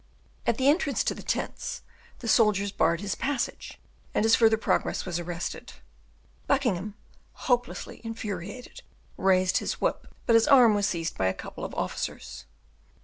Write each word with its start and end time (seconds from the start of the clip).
At 0.47 0.57
the 0.57 0.67
entrance 0.67 1.03
to 1.03 1.13
the 1.13 1.21
tents, 1.21 1.83
the 2.21 2.27
soldiers 2.27 2.71
barred 2.71 3.01
his 3.01 3.13
passage, 3.13 3.79
and 4.15 4.25
his 4.25 4.33
further 4.35 4.57
progress 4.57 5.05
was 5.05 5.19
arrested. 5.19 5.73
Buckingham, 6.47 6.95
hopelessly 7.33 8.01
infuriated, 8.03 8.81
raised 9.15 9.57
his 9.57 9.79
whip; 9.79 10.07
but 10.25 10.33
his 10.33 10.47
arm 10.47 10.73
was 10.73 10.87
seized 10.87 11.19
by 11.19 11.27
a 11.27 11.35
couple 11.35 11.63
of 11.63 11.75
officers. 11.75 12.45